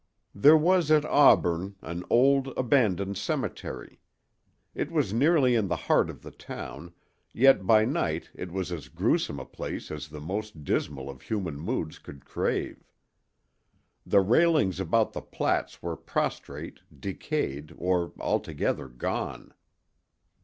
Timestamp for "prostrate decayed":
15.97-17.71